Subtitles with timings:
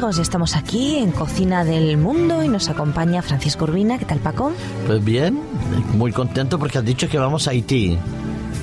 [0.00, 0.16] amigos?
[0.16, 3.98] Ya estamos aquí en Cocina del Mundo y nos acompaña Francisco Urbina.
[3.98, 4.50] ¿Qué tal, Paco?
[4.86, 5.38] Pues bien,
[5.94, 7.98] muy contento porque has dicho que vamos a Haití.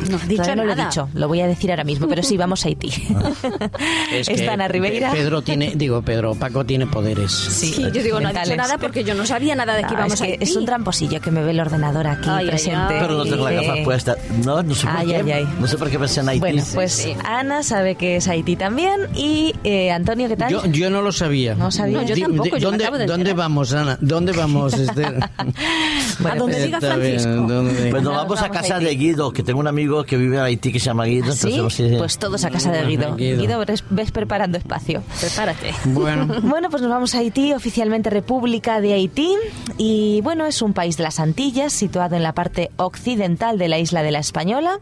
[0.09, 2.63] No dicho no lo he dicho, lo voy a decir ahora mismo, pero sí, vamos
[2.65, 2.89] a Haití.
[4.11, 5.11] Es que Está Ana Ribeira.
[5.11, 7.31] Pedro tiene, digo, Pedro, Paco tiene poderes.
[7.31, 9.87] Sí, Sí, yo digo, no he dicho nada porque yo no sabía nada de que
[9.89, 10.43] No, íbamos es, a que Haití.
[10.43, 12.77] es un tramposillo que me ve el ordenador aquí Ay, ay, presente.
[12.79, 12.97] ay.
[13.01, 14.15] Pero no tengo la gafa que- puesta.
[14.45, 15.15] No, no sé por Ay, qué.
[15.17, 15.47] ay, ay.
[15.59, 16.39] No sé por qué pensé en Haití.
[16.39, 17.13] Bueno, pues sí.
[17.25, 20.51] Ana sabe que es Haití también y eh, Antonio, ¿qué tal?
[20.51, 21.55] Yo, yo no lo sabía.
[21.55, 22.01] No sabía.
[22.01, 23.97] No, yo tampoco, yo me ¿dónde, acabo de ¿Dónde vamos, Ana?
[24.01, 25.15] ¿Dónde vamos, Esther?
[26.19, 27.53] Bueno, a donde pues- diga Está bien, Francisco.
[27.53, 27.73] ¿dónde?
[27.91, 30.17] Pues nos Nos vamos a vamos a casa de Guido, que tengo un amigo que
[30.17, 31.31] vive en Haití que se llama Guido.
[31.31, 31.51] ¿Ah, ¿Sí?
[31.53, 31.97] entonces.
[31.97, 33.15] Pues todos a casa de Guido.
[33.15, 33.41] Guido.
[33.41, 35.03] Guido, ves, ves preparando espacio.
[35.19, 35.73] Prepárate.
[35.85, 39.35] Bueno, Bueno, pues nos vamos a Haití, oficialmente República de Haití.
[39.77, 43.79] Y bueno, es un país de las Antillas, situado en la parte occidental de la
[43.79, 44.79] isla de la Española,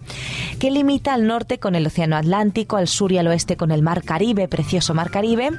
[0.59, 3.81] que limita al norte con el Océano Atlántico, al sur y al oeste con el
[3.81, 5.49] Mar Caribe, precioso Mar Caribe,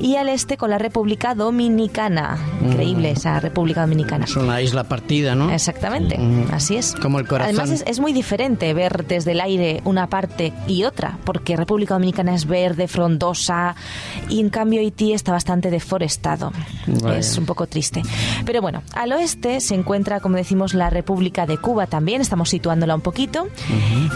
[0.00, 2.38] y al este con la República Dominicana.
[2.64, 4.24] Increíble esa República Dominicana.
[4.24, 5.50] es una isla partida, ¿no?
[5.50, 6.18] Exactamente,
[6.52, 6.94] así es.
[6.94, 7.56] Como el corazón.
[7.56, 11.94] Además es, es muy diferente ver desde el aire una parte y otra, porque República
[11.94, 13.74] Dominicana es verde, frondosa,
[14.28, 16.52] y en cambio Haití está bastante deforestado.
[17.16, 18.02] Es un poco triste.
[18.44, 22.94] Pero bueno, al oeste se encuentra, como decimos, la República de Cuba también, estamos situándola
[22.94, 23.48] un poquito.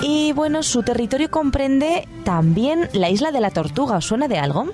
[0.03, 3.97] Y bueno, su territorio comprende también la isla de la Tortuga.
[3.97, 4.67] ¿Os suena de algo?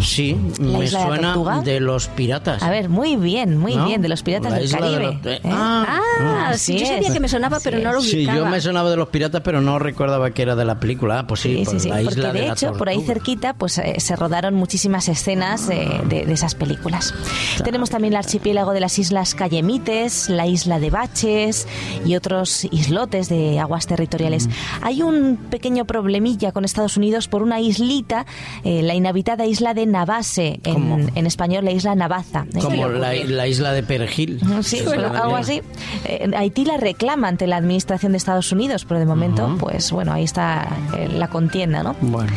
[0.00, 1.60] Sí, La me isla de la suena Tortuga.
[1.60, 2.62] de los piratas.
[2.62, 3.86] A ver, muy bien, muy ¿No?
[3.86, 5.20] bien, de los piratas La del isla de Caribe.
[5.24, 5.40] la- ¿eh?
[5.44, 8.04] Ah, Ah, Así sí, yo sabía que me sonaba, pero no lo es.
[8.10, 8.38] Sí, ubicaba.
[8.38, 11.20] yo me sonaba de los piratas, pero no recordaba que era de la película.
[11.20, 12.88] Ah, pues sí, Sí, por sí, sí, la porque isla de, de, la hecho por
[12.88, 17.14] ahí cerquita pues eh, se rodaron muchísimas escenas eh, de, de esas películas.
[17.64, 21.66] Tenemos también el archipiélago de las islas Cayemites, la isla de Baches
[22.04, 24.46] y otros islotes de aguas territoriales.
[24.46, 24.50] Mm.
[24.82, 28.26] Hay un pequeño problemilla con Estados Unidos por una islita,
[28.64, 30.98] eh, la inhabitada isla de Navase, ¿Cómo?
[30.98, 32.46] en, en español la isla Navaza.
[32.54, 32.58] ¿eh?
[32.60, 34.40] Como la, la isla de Perejil.
[34.62, 35.60] Sí, Suena algo así.
[36.04, 40.12] Eh, Haití la reclama ante la administración de Estados Unidos, pero de momento, pues bueno,
[40.12, 41.96] ahí está eh, la contienda, ¿no?
[42.00, 42.30] Bueno.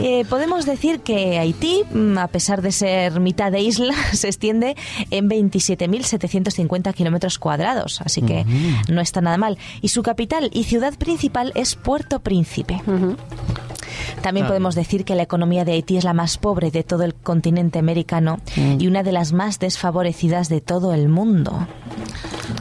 [0.00, 4.76] Eh, podemos decir que Haití, mm, a pesar de ser mitad de isla, se extiende
[5.10, 8.44] en 27.750 kilómetros cuadrados, así que
[8.88, 9.58] no está nada mal.
[9.80, 12.80] Y su capital y ciudad principal es Puerto Príncipe.
[14.20, 17.14] También podemos decir que la economía de Haití es la más pobre de todo el
[17.14, 21.66] continente americano y una de las más desfavorecidas de todo el mundo.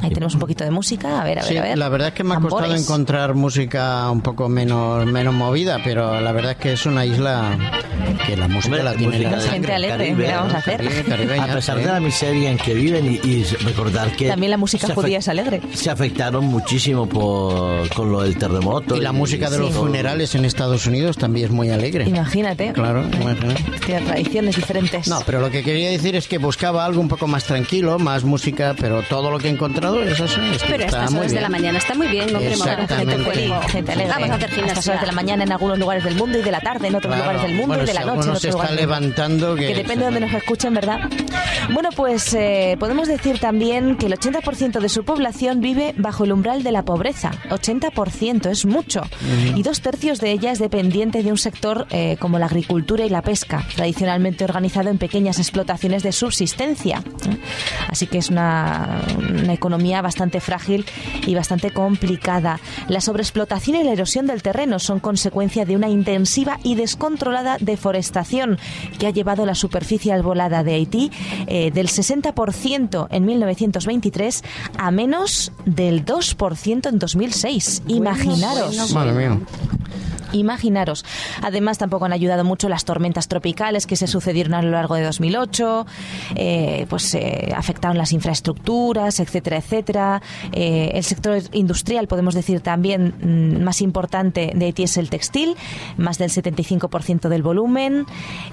[0.01, 1.21] Ahí tenemos un poquito de música.
[1.21, 1.77] A ver, a ver, Sí, a ver.
[1.77, 6.19] la verdad es que me ha costado encontrar música un poco menos, menos movida, pero
[6.19, 7.57] la verdad es que es una isla
[8.25, 9.53] que la música Hombre, la tiene en música la de- sangre.
[9.59, 11.05] Gente alegre, Caribe, ¿qué vamos a hacer?
[11.07, 14.27] Caribeña, A pesar de la miseria en que viven y, y recordar que...
[14.29, 15.61] También la música judía es alegre.
[15.73, 18.95] Se afectaron muchísimo por, con lo del terremoto.
[18.95, 19.77] Y la música de los Sí.
[19.77, 22.05] funerales en Estados Unidos también es muy alegre.
[22.07, 22.73] Imagínate.
[22.73, 23.63] Claro, imagínate.
[23.85, 25.07] Tiene tradiciones diferentes.
[25.07, 28.23] No, pero lo que quería decir es que buscaba algo un poco más tranquilo, más
[28.23, 30.41] música, pero todo lo que he encontrado es eso.
[30.41, 33.23] Es que Pero estas horas de la mañana está muy bien, Exactamente.
[33.23, 33.67] cuerpo.
[33.69, 34.13] Gente alegre.
[34.13, 34.91] Vamos a hacer A estas gimnasia.
[34.93, 37.13] horas de la mañana en algunos lugares del mundo y de la tarde en otros
[37.13, 37.23] Claro.
[37.31, 38.79] lugares del mundo Bueno, y de la si noche en alguno otros se está lugares
[38.81, 40.99] levantando, que- que depende de donde nos escuchen, ¿verdad?
[41.73, 46.31] Bueno, pues eh, podemos decir también que el 80% de su población vive bajo el
[46.31, 47.31] umbral de la pobreza.
[47.49, 49.01] 80% es mucho.
[49.55, 53.09] Y dos tercios de ella es dependiente de un sector eh, como la agricultura y
[53.09, 57.03] la pesca, tradicionalmente organizado en pequeñas explotaciones de subsistencia.
[57.87, 60.85] Así que es una, una economía bastante frágil
[61.25, 62.59] y bastante complicada.
[62.87, 68.57] La sobreexplotación y la erosión del terreno son consecuencia de una intensiva y descontrolada deforestación
[68.99, 71.11] que ha llevado la superficie albolada de Haití
[71.47, 74.43] eh, del 60% en 1923
[74.77, 77.83] a menos del 2% en 2006.
[77.87, 78.75] Imaginaros.
[80.31, 81.05] Imaginaros.
[81.41, 85.03] Además, tampoco han ayudado mucho las tormentas tropicales que se sucedieron a lo largo de
[85.03, 85.85] 2008,
[86.35, 90.21] eh, pues eh, afectaron las infraestructuras, etcétera, etcétera.
[90.51, 95.55] Eh, el sector industrial, podemos decir también, mm, más importante de Haití es el textil,
[95.97, 98.05] más del 75% del volumen.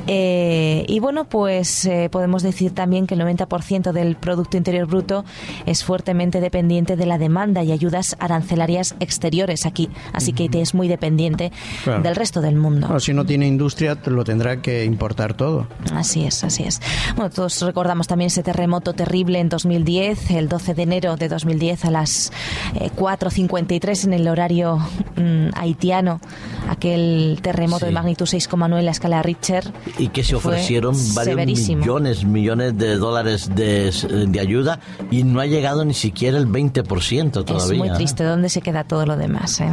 [0.06, 5.24] Eh, y bueno, pues podemos decir también que el 90% del Producto Interior Bruto
[5.66, 9.88] es fuertemente dependiente de la demanda y ayudas arancelarias exteriores aquí.
[10.12, 11.52] Así que Haití es muy dependiente
[11.84, 12.02] Claro.
[12.02, 12.86] del resto del mundo.
[12.88, 15.66] Bueno, si no tiene industria, lo tendrá que importar todo.
[15.94, 16.80] Así es, así es.
[17.16, 21.84] Bueno, todos recordamos también ese terremoto terrible en 2010, el 12 de enero de 2010
[21.86, 22.32] a las
[22.74, 24.78] eh, 4.53 en el horario
[25.16, 26.20] mm, haitiano,
[26.68, 27.86] aquel terremoto Sí.
[27.86, 29.72] de magnitud 6,9 en la escala Richter.
[29.98, 31.80] y que se ofrecieron varios severísimo.
[31.80, 33.92] millones, millones de dólares de,
[34.28, 34.80] de ayuda
[35.10, 37.56] y no ha llegado ni siquiera el 20% todavía.
[37.72, 37.92] Es muy ¿eh?
[37.94, 38.24] triste.
[38.24, 39.60] ¿Dónde se queda todo lo demás?
[39.60, 39.68] eh?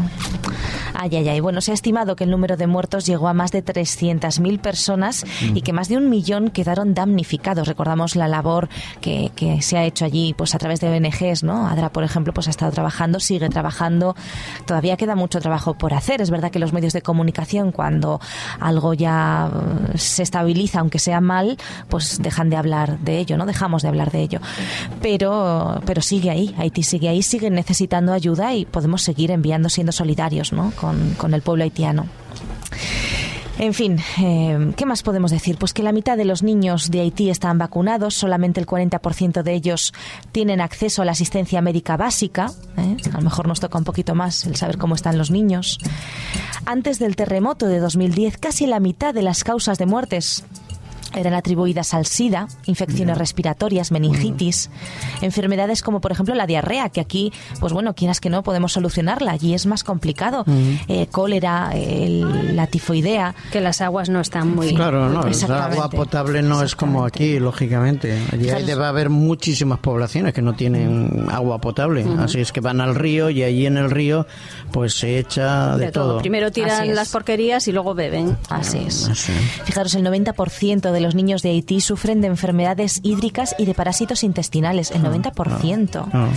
[0.93, 1.39] Ay, ay, ay.
[1.39, 5.23] Bueno, se ha estimado que el número de muertos llegó a más de 300.000 personas
[5.53, 7.67] y que más de un millón quedaron damnificados.
[7.67, 8.69] Recordamos la labor
[9.01, 11.67] que, que se ha hecho allí pues a través de ONGs, ¿no?
[11.67, 14.15] Adra, por ejemplo, pues ha estado trabajando, sigue trabajando.
[14.65, 16.21] Todavía queda mucho trabajo por hacer.
[16.21, 18.19] Es verdad que los medios de comunicación, cuando
[18.59, 19.49] algo ya
[19.93, 21.57] eh, se estabiliza, aunque sea mal,
[21.89, 23.45] pues dejan de hablar de ello, ¿no?
[23.45, 24.39] Dejamos de hablar de ello.
[25.01, 26.55] Pero, pero sigue ahí.
[26.57, 30.71] Haití sigue ahí, sigue necesitando ayuda y podemos seguir enviando, siendo solidarios, ¿no?
[30.79, 32.07] Con, con el pueblo haitiano.
[33.57, 35.57] En fin, eh, ¿qué más podemos decir?
[35.57, 39.53] Pues que la mitad de los niños de Haití están vacunados, solamente el 40% de
[39.53, 39.93] ellos
[40.33, 42.51] tienen acceso a la asistencia médica básica.
[42.75, 42.97] ¿eh?
[43.13, 45.79] A lo mejor nos toca un poquito más el saber cómo están los niños.
[46.65, 50.43] Antes del terremoto de 2010, casi la mitad de las causas de muertes
[51.15, 54.69] eran atribuidas al SIDA, infecciones respiratorias, meningitis,
[55.21, 59.31] enfermedades como por ejemplo la diarrea, que aquí, pues bueno, quieras que no, podemos solucionarla,
[59.31, 60.45] allí es más complicado,
[60.87, 63.35] eh, cólera, el- la tifoidea.
[63.51, 64.73] Que las aguas no están muy...
[64.75, 65.77] Claro, no, el Exactamente.
[65.77, 68.17] agua potable no es como aquí, lógicamente.
[68.31, 68.65] Allí Claro.
[68.65, 72.05] debe haber muchísimas poblaciones que no tienen agua potable.
[72.19, 74.25] Así es que van al río y allí en el río
[74.71, 76.19] pues se echa de, de todo.
[76.19, 78.37] Primero Así tiran las porquerías y luego beben.
[78.49, 79.07] Así es.
[79.09, 79.31] Así.
[79.63, 84.23] Fijaros, el 90% de los niños de Haití sufren de enfermedades hídricas y de parásitos
[84.23, 84.89] intestinales.
[84.89, 86.11] El 90%.
[86.11, 86.29] No.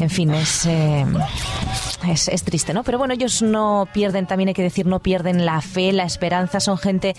[0.00, 1.04] En fin, es, eh,
[2.08, 2.82] es, es triste, ¿no?
[2.84, 6.60] Pero bueno, ellos no pierden, también hay que decir, no pierden la fe, la esperanza.
[6.60, 7.14] Son gente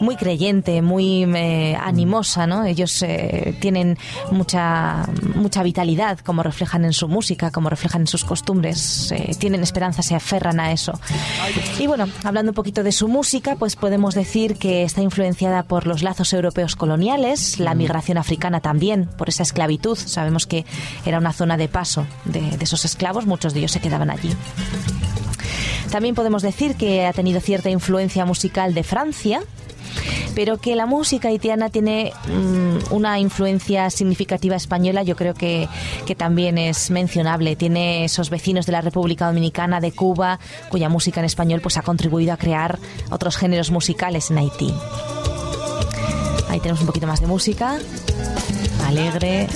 [0.00, 2.64] muy creyente, muy eh, animosa, ¿no?
[2.64, 3.98] Ellos eh, tienen
[4.30, 9.12] mucha, mucha vitalidad, como reflejan en su música, como reflejan en sus costumbres.
[9.12, 10.98] eh, tienen esperanza, se aferran a eso.
[11.78, 15.86] Y bueno, hablando un poquito de su música, pues podemos decir que está influenciada por
[15.86, 19.96] los lazos europeos coloniales, la migración africana también, por esa esclavitud.
[19.96, 20.64] Sabemos que
[21.04, 24.25] era una zona de paso de, de esos esclavos, muchos de ellos se quedaban allí.
[25.90, 29.40] También podemos decir que ha tenido cierta influencia musical de Francia,
[30.34, 35.66] pero que la música haitiana tiene mm, una influencia significativa española, yo creo que,
[36.04, 37.56] que también es mencionable.
[37.56, 40.38] Tiene esos vecinos de la República Dominicana, de Cuba,
[40.68, 42.78] cuya música en español pues, ha contribuido a crear
[43.10, 44.74] otros géneros musicales en Haití.
[46.50, 47.78] Ahí tenemos un poquito más de música.
[48.86, 49.48] Alegre.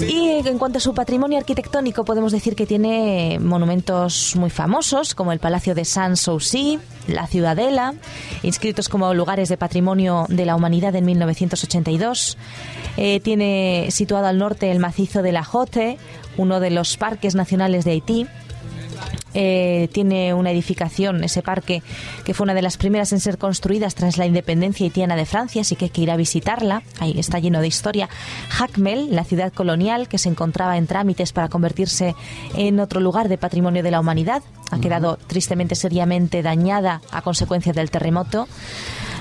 [0.00, 5.32] Y en cuanto a su patrimonio arquitectónico, podemos decir que tiene monumentos muy famosos, como
[5.32, 7.94] el Palacio de Sanssouci, la Ciudadela,
[8.42, 12.36] inscritos como lugares de patrimonio de la humanidad en 1982.
[12.96, 15.98] Eh, tiene situado al norte el macizo de la Jote,
[16.36, 18.26] uno de los parques nacionales de Haití.
[19.34, 21.82] Eh, tiene una edificación, ese parque,
[22.24, 25.62] que fue una de las primeras en ser construidas tras la independencia haitiana de Francia,
[25.62, 26.82] así que hay que ir a visitarla.
[26.98, 28.08] Ahí está lleno de historia.
[28.50, 32.14] Jacmel, la ciudad colonial que se encontraba en trámites para convertirse
[32.56, 37.72] en otro lugar de patrimonio de la humanidad, ha quedado tristemente, seriamente dañada a consecuencia
[37.72, 38.48] del terremoto.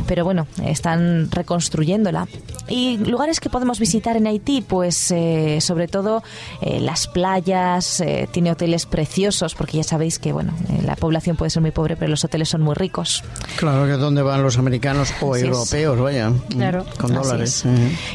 [0.05, 2.27] Pero bueno, están reconstruyéndola.
[2.67, 6.23] Y lugares que podemos visitar en Haití, pues eh, sobre todo
[6.61, 11.37] eh, las playas, eh, tiene hoteles preciosos, porque ya sabéis que bueno, eh, la población
[11.37, 13.23] puede ser muy pobre, pero los hoteles son muy ricos.
[13.55, 15.49] Claro que es donde van los americanos o Así es.
[15.49, 16.31] europeos, vaya.
[16.49, 16.85] Claro.
[16.99, 17.63] Con Así dólares.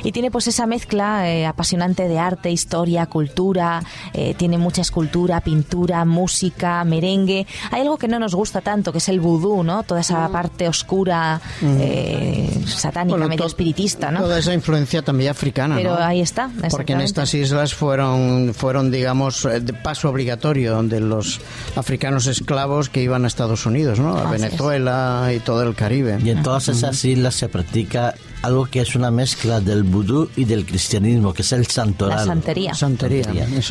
[0.05, 3.83] Y tiene pues esa mezcla eh, apasionante de arte, historia, cultura,
[4.13, 7.47] eh, tiene mucha escultura, pintura, música, merengue.
[7.71, 9.83] Hay algo que no nos gusta tanto, que es el vudú, ¿no?
[9.83, 11.41] Toda esa parte oscura,
[11.81, 14.21] eh, satánica, Bueno, medio to- espiritista, ¿no?
[14.21, 16.03] Toda esa influencia también africana, Pero ¿no?
[16.05, 16.51] ahí está.
[16.71, 21.41] Porque en estas islas fueron, fueron digamos, eh, de paso obligatorio de los
[21.77, 24.17] africanos esclavos que iban a Estados Unidos, ¿no?
[24.17, 24.43] A Así es.
[24.43, 26.19] Venezuela y todo el Caribe.
[26.25, 30.45] Y en todas esas islas se practica algo que es una mezcla del vudú y
[30.45, 32.19] del cristianismo, que es el santoral.
[32.19, 32.75] La santería.
[32.75, 33.27] Santería.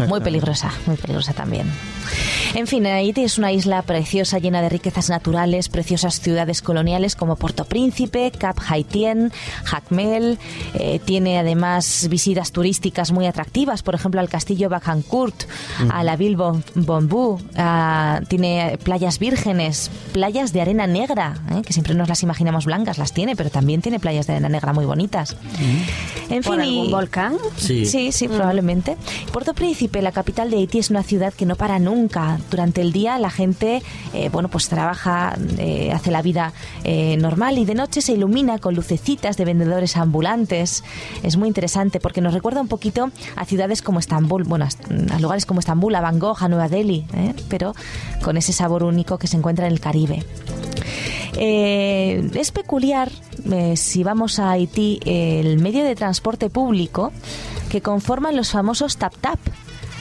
[0.07, 1.67] Muy peligrosa, muy peligrosa también.
[2.53, 7.35] En fin, Haití es una isla preciosa, llena de riquezas naturales, preciosas ciudades coloniales como
[7.37, 9.31] Puerto Príncipe, Cap Haitien,
[9.63, 10.37] Jacmel.
[10.73, 15.43] Eh, tiene además visitas turísticas muy atractivas, por ejemplo al castillo Bacancourt,
[15.91, 17.39] a la Ville Bon- Bonbou.
[17.55, 21.61] a- tiene playas vírgenes, playas de arena negra, ¿eh?
[21.65, 24.60] que siempre nos las imaginamos blancas, las tiene, pero también tiene playas de arena negra
[24.73, 25.35] muy bonitas.
[26.29, 27.37] En ¿Por fin, algún y- volcán?
[27.57, 27.85] Sí.
[27.85, 28.95] Sí, sí, probablemente.
[29.33, 32.39] Puerto Príncipe, la capital de Haití, es una ciudad que no para nunca.
[32.49, 33.81] Durante el día la gente,
[34.13, 36.53] eh, bueno, pues trabaja, eh, hace la vida
[36.83, 40.83] eh, normal y de noche se ilumina con lucecitas de vendedores ambulantes.
[41.23, 44.67] Es muy interesante porque nos recuerda un poquito a ciudades como Estambul, bueno,
[45.11, 47.33] a lugares como Estambul, a Bangkok, a Nueva Delhi, ¿eh?
[47.49, 47.73] pero
[48.23, 50.23] con ese sabor único que se encuentra en el Caribe.
[51.37, 53.11] Eh, es peculiar,
[53.51, 57.11] eh, si vamos a Haití, el medio de transporte público
[57.69, 59.39] que conforman los famosos tap-tap.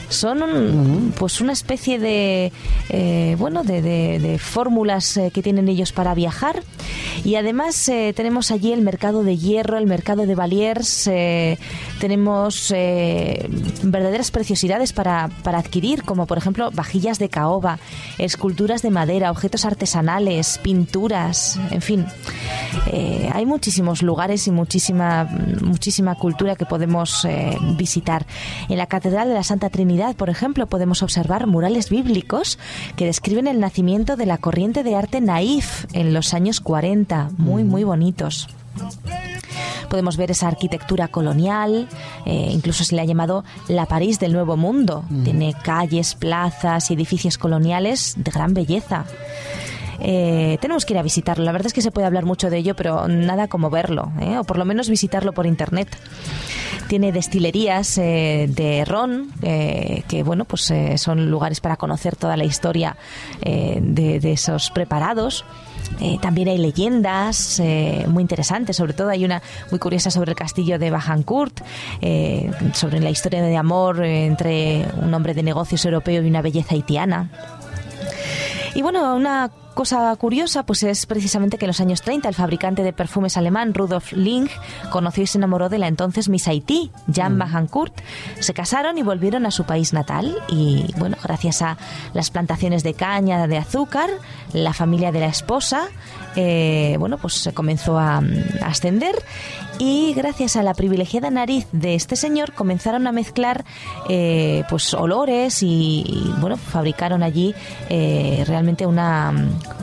[0.08, 2.50] Son un- pues una especie de
[2.88, 6.64] eh, bueno de, de- de fórmulas eh, que tienen ellos para viajar
[7.24, 11.08] y además eh, tenemos allí el mercado de hierro, el mercado de Valiers,
[12.00, 12.72] tenemos
[13.82, 17.78] verdaderas preciosidades para, para adquirir, como por ejemplo vajillas de caoba,
[18.18, 22.06] esculturas de madera, objetos artesanales, pinturas, en fin.
[22.92, 25.28] Eh, hay muchísimos lugares y muchísima,
[25.62, 28.26] muchísima cultura que podemos eh, visitar.
[28.68, 32.58] En la Catedral de la Santa Trinidad, por ejemplo, podemos observar murales bíblicos
[32.96, 37.64] que describen el nacimiento de la corriente de arte naif en los años 40, muy,
[37.64, 38.48] muy bonitos.
[39.88, 41.88] Podemos ver esa arquitectura colonial,
[42.24, 45.04] eh, incluso se le ha llamado la París del Nuevo Mundo.
[45.24, 49.04] Tiene calles, plazas y edificios coloniales de gran belleza.
[50.00, 51.44] Eh, tenemos que ir a visitarlo.
[51.44, 54.38] La verdad es que se puede hablar mucho de ello, pero nada como verlo, ¿eh?
[54.38, 55.88] o por lo menos visitarlo por internet.
[56.88, 62.96] Tiene destilerías eh, de ron, que bueno, pues son lugares para conocer toda la historia
[63.40, 65.44] de, esos preparados.
[66.20, 67.62] También hay leyendas
[68.08, 69.40] muy interesantes, sobre todo hay una
[69.70, 71.60] muy curiosa sobre el castillo de Bajancourt,
[72.72, 77.30] sobre la historia de amor entre un hombre de negocios europeo y una belleza haitiana.
[78.74, 82.82] Y bueno, una cosa curiosa pues es precisamente que en los años 30 el fabricante
[82.82, 84.50] de perfumes alemán Rudolf Ling
[84.90, 87.94] conoció y se enamoró de la entonces Miss Haití, Jeanne Bajancourt.
[88.40, 91.78] Se casaron y volvieron a su país natal y bueno, gracias a
[92.12, 94.10] las plantaciones de caña de azúcar,
[94.52, 95.88] la familia de la esposa
[96.36, 99.16] eh, bueno, pues se comenzó a, a ascender
[99.82, 103.64] y gracias a la privilegiada nariz de este señor comenzaron a mezclar
[104.08, 107.54] eh, pues olores y, y, bueno fabricaron allí
[107.88, 109.30] eh, realmente una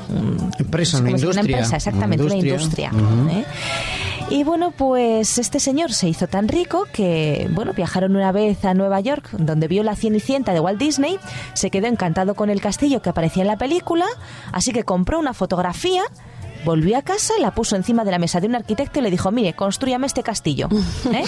[0.10, 1.28] un- Empresa, una ¿cómo se dice?
[1.40, 1.56] industria.
[1.58, 2.92] empresa exactamente Una una industria.
[3.32, 3.46] ¿eh?
[4.30, 8.74] y bueno pues este señor se hizo tan rico que bueno viajaron una vez a
[8.74, 11.18] Nueva York donde vio la Cenicienta de Walt Disney
[11.54, 14.06] se quedó encantado con el castillo que aparecía en la película
[14.52, 16.04] así que compró una fotografía
[16.66, 19.32] Volvió a casa, la puso encima de la mesa de un arquitecto y le dijo,
[19.32, 20.68] mire, construyame este castillo.
[21.14, 21.24] ¿eh?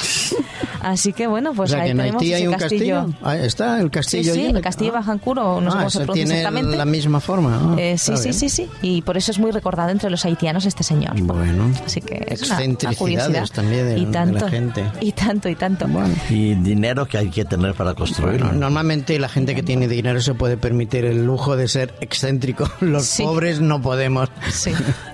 [0.82, 3.06] Así que bueno, pues o sea, ahí que en tenemos Haití hay ese un castillo.
[3.22, 4.34] Ahí está el Sí, castillo.
[4.34, 6.40] sí, en el castillo de Bajancur, o no sé Ah, cómo se ese pronuncia tiene
[6.40, 6.78] exactamente.
[6.78, 7.60] la misma forma.
[7.74, 8.34] ah, Eh, sí, sí, bien.
[8.34, 8.70] sí, sí.
[8.82, 11.20] Y por eso es muy recordado entre los haitianos este señor.
[11.22, 11.72] Bueno.
[11.86, 13.48] Así que es una, una Excentricidades curiosidad.
[13.54, 14.86] también de- y de tanto, la gente.
[15.02, 15.88] Y tanto, y tanto.
[15.88, 16.14] Bueno.
[16.30, 18.46] Y dinero que hay que tener para construirlo.
[18.48, 22.70] Bueno, normalmente la gente que tiene dinero se puede permitir el lujo de ser excéntrico.
[22.82, 23.24] Los Sí.
[23.24, 24.30] pobres no podemos.
[24.52, 24.72] Sí.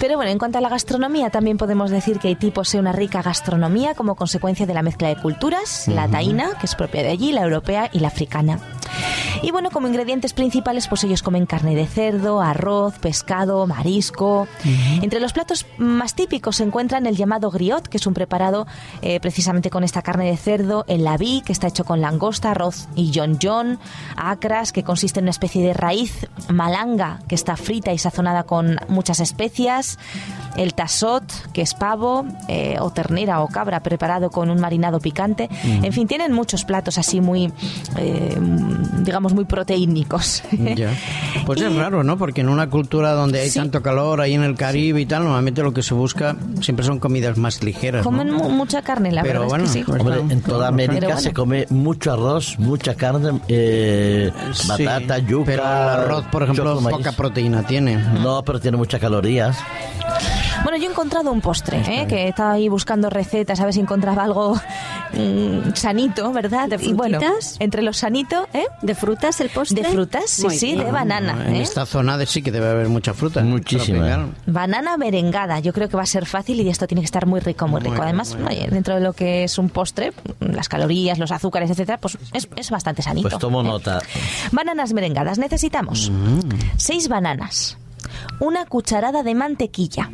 [0.00, 3.22] Pero bueno, en cuanto a la gastronomía, también podemos decir que Haití posee una rica
[3.22, 7.32] gastronomía como consecuencia de la mezcla de culturas, la taína, que es propia de allí,
[7.32, 8.60] la europea y la africana.
[9.42, 14.48] Y bueno, como ingredientes principales, pues ellos comen carne de cerdo, arroz, pescado, marisco.
[15.02, 18.66] Entre los platos más típicos se encuentran el llamado griot, que es un preparado
[19.02, 22.88] eh, precisamente con esta carne de cerdo, el labí, que está hecho con langosta, arroz
[22.94, 23.78] y john john,
[24.16, 28.76] acras, que consiste en una especie de raíz, malanga, que está frita y sazonada con
[28.88, 29.98] muchas especias,
[30.56, 35.48] el tasot, que es pavo, eh, o ternera o cabra, preparado con un marinado picante.
[35.62, 37.52] En fin, tienen muchos platos así muy,
[37.96, 38.38] eh,
[39.00, 40.42] digamos, muy proteínicos.
[40.76, 40.90] Ya.
[41.46, 42.16] Pues es raro, ¿no?
[42.18, 43.58] Porque en una cultura donde hay Sí.
[43.58, 46.98] tanto calor, ahí en el Caribe y tal, normalmente lo que se busca siempre son
[46.98, 48.04] comidas más ligeras.
[48.04, 48.10] ¿no?
[48.10, 49.84] Comen mu- mucha carne, la Pero verdad bueno, es que sí.
[49.86, 51.20] pues- Hombre, en toda América bueno.
[51.20, 55.44] se come mucho arroz, mucha carne, eh, Sí, batata, yuca.
[55.46, 57.96] Pero el arroz, por ejemplo, poca proteína tiene.
[57.96, 59.56] No, pero tiene muchas calorías.
[60.62, 62.06] Bueno, yo he encontrado un postre, ¿eh?
[62.08, 64.60] que estaba ahí buscando recetas, a ver si encontraba algo
[65.18, 66.68] mm, sanito, ¿verdad?
[66.68, 67.18] ¿De y bueno,
[67.58, 68.64] entre los sanito, ¿eh?
[68.82, 69.82] ¿De frutas el postre?
[69.82, 70.84] De frutas, sí, Muy sí, bien.
[70.86, 71.44] de banana.
[71.46, 71.62] En ¿eh?
[71.62, 73.42] esta zona de sí que debe haber mucha fruta.
[73.42, 73.98] Muchísima.
[74.06, 74.34] tropical.
[74.46, 77.40] Banana merengada, yo creo que va a ser fácil y esto tiene que estar muy
[77.40, 78.02] rico, muy Muy rico.
[78.02, 78.62] Además, muy bien.
[78.62, 82.48] oye, dentro de lo que es un postre, las calorías, los azúcares, etcétera, pues es,
[82.56, 83.28] es bastante sanito.
[83.28, 83.64] Pues tomo ¿eh?
[83.64, 84.00] nota.
[84.52, 86.40] Bananas merengadas, necesitamos Mm.
[86.76, 87.76] seis bananas,
[88.40, 90.10] una cucharada de mantequilla,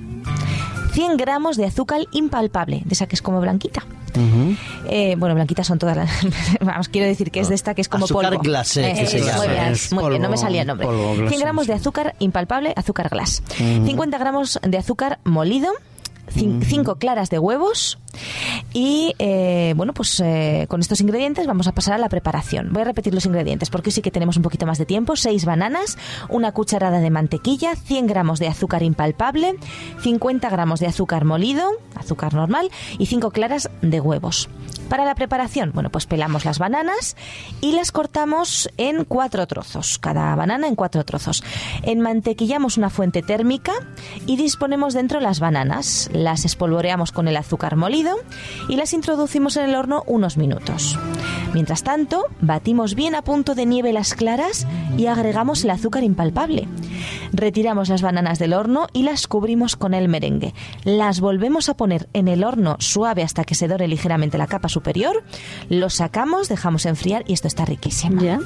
[0.93, 3.83] 100 gramos de azúcar impalpable, de esa que es como blanquita.
[4.17, 4.57] Ujú.
[4.89, 6.11] Eh, bueno, blanquitas son todas las.
[6.61, 8.43] Vamos, quiero decir que es de esta que es como Azúcar polvo.
[8.43, 9.39] glacé, que se llama.
[9.39, 10.87] Muy bien, muy bien, no me polvo- salía el nombre.
[10.87, 13.43] polvo glacé, 100 gramos de azúcar impalpable, azúcar glass.
[13.57, 15.73] 50 gramos de azúcar molido.
[16.29, 17.99] 5 claras de huevos
[18.73, 22.83] y eh, bueno pues eh, con estos ingredientes vamos a pasar a la preparación voy
[22.83, 25.99] a repetir los ingredientes porque sí que tenemos un poquito más de tiempo 6 bananas
[26.29, 29.57] una cucharada de mantequilla 100 gramos de azúcar impalpable
[30.01, 34.49] 50 gramos de azúcar molido azúcar normal y 5 claras de huevos
[34.89, 37.17] para la preparación, bueno, pues pelamos las bananas
[37.61, 41.43] y las cortamos en cuatro trozos, cada banana en cuatro trozos.
[41.83, 43.73] Enmantequillamos una fuente térmica
[44.27, 46.11] y disponemos dentro las bananas.
[46.13, 48.04] Las espolvoreamos con el azúcar molido
[48.69, 50.99] y las introducimos en el horno unos minutos.
[51.53, 56.69] Mientras tanto, batimos bien a punto de nieve las claras y agregamos el azúcar impalpable.
[57.37, 60.55] Retiramos las bananas del horno y las cubrimos con el merengue.
[60.85, 64.69] Las volvemos a poner en el horno suave hasta que se dore ligeramente la capa
[64.69, 65.25] superior.
[65.69, 68.23] Lo sacamos, dejamos enfriar y esto está riquísimo.
[68.23, 68.39] Ya.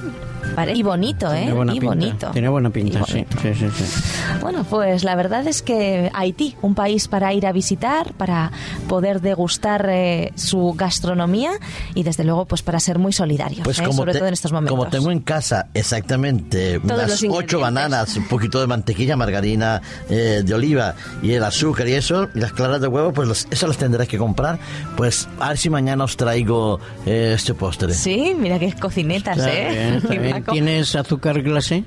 [0.75, 1.41] Y bonito, ¿eh?
[1.41, 1.95] Tiene buena y pinta.
[1.95, 2.31] bonito.
[2.31, 3.27] Tiene buena pinta, sí.
[3.43, 3.85] sí, sí, sí.
[4.41, 8.51] Bueno, pues la verdad es que Haití, un país para ir a visitar, para
[8.89, 11.51] poder degustar eh, su gastronomía
[11.95, 13.83] y desde luego pues para ser muy solidarios, Pues ¿eh?
[13.83, 14.79] como, sobre te- todo en estos momentos.
[14.79, 18.78] como tengo en casa exactamente Todos unas ocho bananas, un poquito de mantequilla,
[19.17, 19.81] margarina
[20.11, 23.47] eh, de oliva y el azúcar y eso, y las claras de huevo, pues los-
[23.51, 24.59] eso las tendré que comprar.
[24.97, 27.95] Pues a ver si mañana os traigo eh, este postre.
[27.95, 30.01] Sí, mira qué cocinetas, Está ¿eh?
[30.09, 30.45] bien, bien.
[30.45, 31.85] ¿Tienes azúcar glacé?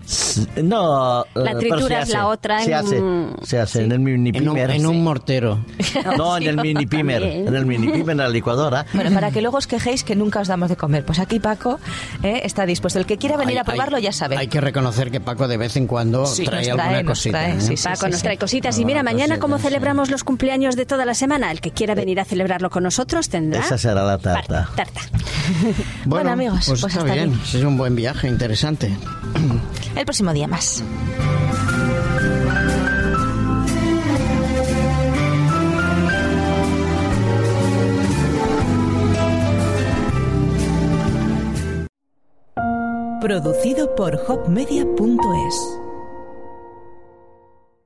[0.64, 3.60] No, La eh, tritura pero se es hace, la otra Se en hace, un- se
[3.60, 4.72] hace en el mini En un, pimer.
[4.72, 5.60] en un mortero.
[6.18, 8.86] No, en el mini pimer, en el mini pimer, en la licuadora.
[8.94, 11.06] Bueno, para que luego os quejéis que nunca os damos de comer.
[11.06, 11.80] Pues aquí Paco
[12.24, 13.00] eh, está dispuesto.
[13.00, 14.38] El que quiera venir Hay- a probarlo hay- ya sabe.
[14.38, 17.38] Hay que reconocer que Paco de vez en cuando Sí, trae alguna trae, nos cosita.
[17.40, 17.62] trae, ¿eh?
[17.62, 17.84] sí, sí.
[17.88, 18.78] Paco nos trae cositas.
[18.80, 19.62] Y mira, mañana, sí.
[19.62, 23.30] celebramos los cumpleaños de toda la semana, el que quiera venir a celebrarlo con nosotros
[23.30, 23.62] tendrá.
[23.62, 24.70] Esa será la tarta.
[24.76, 25.02] tarta.
[26.06, 27.34] Bueno, amigos, pues, pues está hasta bien.
[27.34, 27.58] aquí.
[27.58, 28.92] Es un buen viaje, interesante.
[29.96, 30.84] El próximo día más.
[43.22, 45.91] Producido por hopmedia.es